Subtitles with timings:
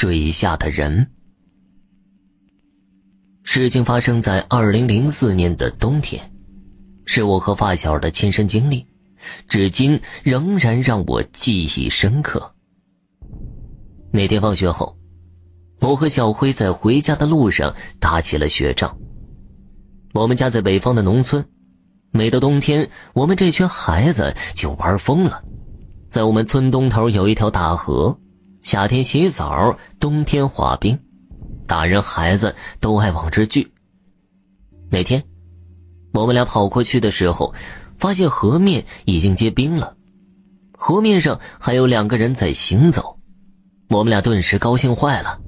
[0.00, 1.06] 水下的人。
[3.42, 6.32] 事情发生在二零零四年的冬天，
[7.04, 8.86] 是我和发小的亲身经历，
[9.46, 12.50] 至今仍然让我记忆深刻。
[14.10, 14.96] 那天放学后，
[15.82, 18.96] 我和小辉在回家的路上打起了雪仗。
[20.14, 21.46] 我们家在北方的农村，
[22.10, 25.44] 每到冬天，我们这群孩子就玩疯了。
[26.08, 28.18] 在我们村东头有一条大河，
[28.62, 30.98] 夏天洗澡，冬天滑冰。
[31.66, 33.72] 大人孩子都爱往这聚。
[34.90, 35.22] 那天，
[36.12, 37.54] 我们俩跑过去的时候，
[37.98, 39.96] 发现河面已经结冰了，
[40.72, 43.16] 河面上还有两个人在行走。
[43.88, 45.40] 我们俩顿时高兴坏了，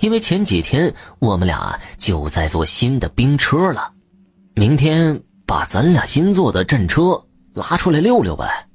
[0.00, 3.92] 因为前几天我们俩就在做新的冰车了，
[4.54, 7.22] 明天把咱俩新做的战车
[7.54, 8.68] 拉出来溜溜呗。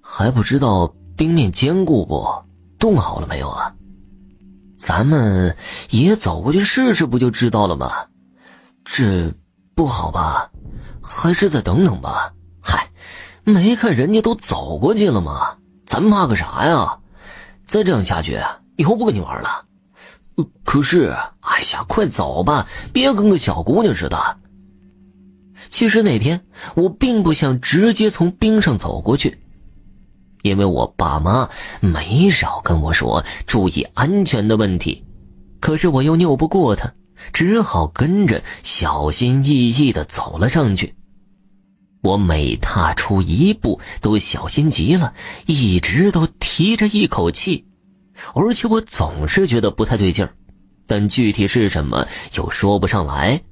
[0.00, 2.26] 还不知道冰面坚固不？
[2.78, 3.74] 冻好了没有啊？
[4.78, 5.56] 咱们
[5.90, 7.90] 也走过去试试，不就知道了吗？
[8.84, 9.32] 这
[9.74, 10.50] 不好吧？
[11.02, 12.32] 还是再等等吧。
[12.60, 12.90] 嗨，
[13.44, 15.56] 没看人家都走过去了吗？
[15.86, 16.98] 咱怕个啥呀？
[17.66, 18.38] 再这样下去，
[18.76, 19.64] 以后不跟你玩了。
[20.64, 24.38] 可是，哎呀，快走吧，别跟个小姑娘似的。
[25.70, 29.40] 其实那天我并不想直接从冰上走过去。
[30.46, 31.48] 因为我爸妈
[31.80, 35.04] 没少跟我说注意安全的问题，
[35.60, 36.92] 可是我又拗不过他，
[37.32, 40.94] 只好跟着小心翼翼的走了上去。
[42.02, 45.12] 我每踏出一步都小心极了，
[45.46, 47.66] 一直都提着一口气，
[48.34, 50.32] 而且我总是觉得不太对劲儿，
[50.86, 53.42] 但具体是什么又说不上来。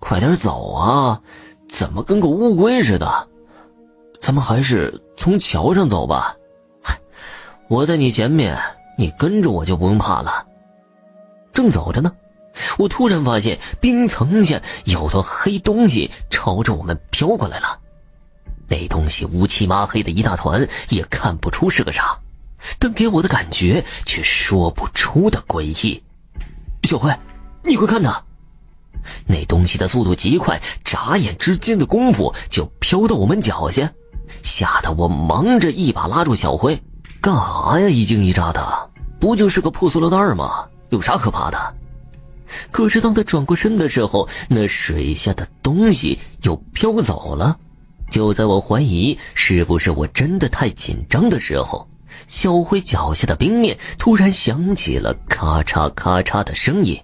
[0.00, 1.20] 快点走啊！
[1.68, 3.27] 怎么跟个乌龟似的？
[4.20, 6.36] 咱们还是从桥上走吧，
[7.68, 8.58] 我在你前面，
[8.98, 10.46] 你跟着我就不用怕了。
[11.52, 12.12] 正走着呢，
[12.78, 17.78] 我突然发现冰层下有团黑东西朝着我们飘过来了。
[18.68, 22.18] 那东西乌漆麻黑的一大团，也看不出是个啥，
[22.78, 26.02] 但给我的感觉却说不出的诡异。
[26.82, 27.10] 小辉，
[27.64, 28.22] 你快看呐！
[29.26, 33.90] 那东西的速度极快，眨眼之间的功夫就飘到我们脚下。
[34.42, 36.80] 吓得我忙着一把拉住小辉，
[37.20, 37.88] 干哈呀？
[37.88, 40.66] 一惊一乍的，不就是个破塑料袋吗？
[40.90, 41.74] 有啥可怕的？
[42.70, 47.58] 可是当他转过身的时候，那水下的东西又飘走了。
[48.10, 51.86] 就在我怀疑是不是我真的太紧张的时候，
[52.26, 56.98] 小辉脚下的冰面突然响起了咔嚓咔嚓的声音，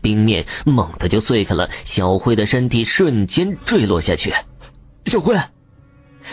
[0.00, 4.32] 冰面猛地就碎开了，小辉的身体瞬间坠落下去。
[5.06, 5.36] 小辉。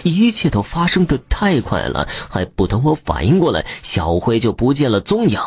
[0.03, 5.39] 一切都发生的太快了，还不等我反应过来，小辉就不见了踪影。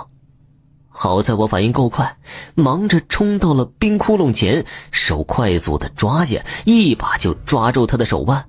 [0.89, 2.17] 好在我反应够快，
[2.55, 8.45] 忙着冲到了冰窟窿前，手快速的抓下，一把就抓住他的手腕。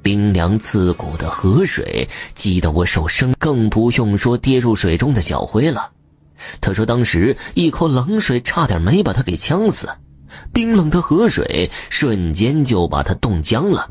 [0.00, 5.90] 冰凉刺骨的河水激得我手生，更不用说跌入水中的小辉了。
[6.60, 9.88] 他说，当时一口冷水差点没把他给呛死，
[10.52, 13.90] 冰冷的河水瞬间就把他冻僵了。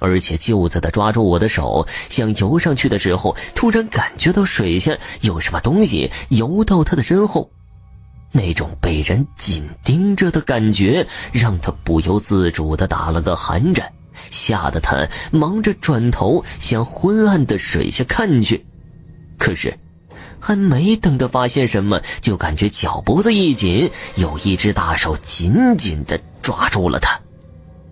[0.00, 7.50] 而且就在他抓住我的手想游上去的时候，突然感觉到水下有什么东西游到他的身后，
[8.32, 13.90] 那种被人紧盯着的感觉让他不由自主的打了个寒颤，
[14.30, 18.66] 吓得他忙着转头向昏暗的水下看去，
[19.38, 19.78] 可是
[20.38, 27.18] 还没等他发现什么，就感觉脚脖子一紧，有一只大手紧紧的抓住了他。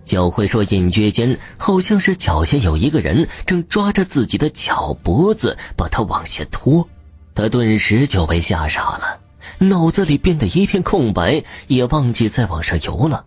[0.06, 6.86] 小慧说：“隐约间，好像是脚下有一个人正抓着自己的脚脖子，把他往下拖。
[7.34, 9.18] 他顿时就被吓傻了，
[9.58, 13.24] 脑子里变得一片空白，也忘记再往上游了。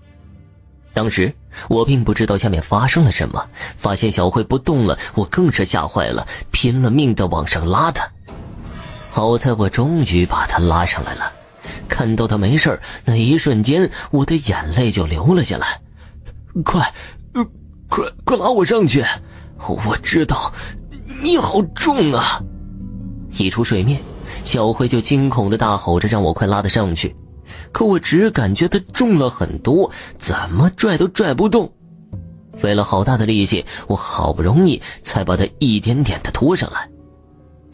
[0.93, 1.33] 当时
[1.67, 3.43] 我并不知道下面发生了什么，
[3.75, 8.07] 发现小慧不动了，我更是吓坏了，拼了命的往上拉他。
[9.09, 11.33] 好在我终于把他拉上来了，
[11.89, 15.81] 看到他没事那一瞬间，我的眼泪就流了下来。”
[16.63, 16.93] 快，
[17.87, 19.03] 快快拉我上去！
[19.59, 20.53] 我知道
[21.21, 22.41] 你好重啊！
[23.37, 23.99] 一出水面，
[24.43, 27.15] 小辉就惊恐的大吼着让我快拉他上去。
[27.71, 29.89] 可我只感觉他重了很多，
[30.19, 31.71] 怎么拽都拽不动。
[32.55, 36.89] 费了好大的力气，我好不容易才把他一点点的拖上来。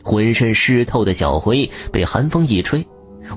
[0.03, 2.85] 浑身湿透的小辉被寒风一吹，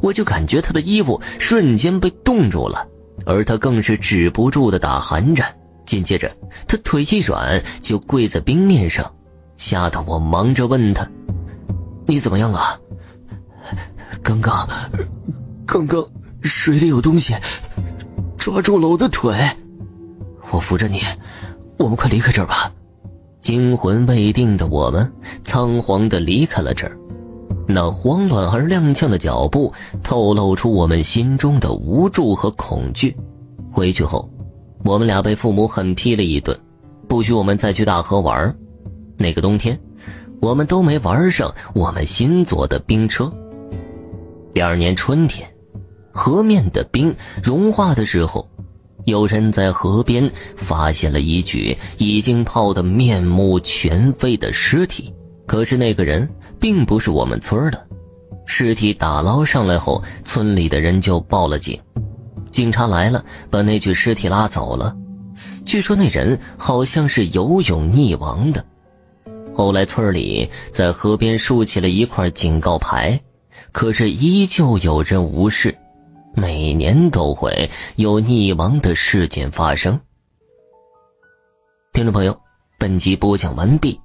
[0.01, 2.87] 我就感觉他的衣服瞬间被冻住了。
[3.25, 5.47] 而他更是止不住的打寒颤，
[5.85, 6.31] 紧接着
[6.69, 9.11] 他腿一软就跪在冰面上，
[9.57, 11.09] 吓得我忙着问他
[12.07, 12.79] ：“你怎么样啊？
[14.23, 14.69] 刚刚，
[15.67, 16.05] 刚刚
[16.43, 17.35] 水里有东西
[18.39, 19.35] 抓住了我的腿，
[20.51, 21.01] 我扶着你，
[21.79, 22.71] 我们快离开这儿吧。
[23.41, 25.13] 惊魂未定的我们
[25.45, 26.97] 仓皇的离开了这儿，
[27.69, 29.73] 那慌乱而踉跄的脚步
[30.03, 33.17] 透露出我们心中的无助和恐惧。
[33.71, 34.31] 回去后，
[34.85, 36.59] 我们俩被父母狠批了一顿，
[37.09, 38.57] 不许我们再去大河玩。
[39.19, 39.79] 那个冬天，
[40.41, 43.33] 我们都没玩上我们新做的冰车。
[44.55, 45.49] 第二年春天，
[46.13, 48.49] 河面的冰融化的时候。
[49.05, 55.15] 有人在河边发现了一具已经泡得面目全非的尸体，
[55.47, 56.29] 可是那个人
[56.61, 57.87] 并不是我们村的。
[58.47, 61.81] 尸体打捞上来后，村里的人就报了警。
[62.51, 64.97] 警察来了，把那具尸体拉走了。
[65.65, 68.65] 据说那人好像是游泳溺亡的。
[69.53, 73.21] 后来村里在河边竖起了一块警告牌，
[73.73, 75.77] 可是依旧有人无视。
[76.35, 79.99] 每年都会有溺亡的事件发生。
[81.93, 82.39] 听众朋友，
[82.79, 83.99] 本集播讲完毕。